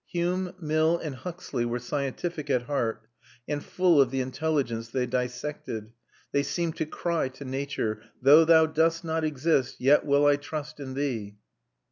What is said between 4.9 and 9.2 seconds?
dissected; they seemed to cry to nature: Though thou dost